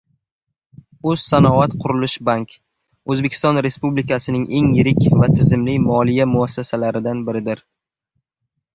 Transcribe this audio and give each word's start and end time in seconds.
“O‘zsanoatqurilishbank” 1.11 2.55
O‘zbekiston 3.15 3.61
Respublikasining 3.67 4.49
eng 4.63 4.75
yirik 4.81 5.05
va 5.23 5.33
tizimli 5.39 5.79
moliya 5.89 6.31
muassasalaridan 6.37 7.27
biridir 7.33 7.67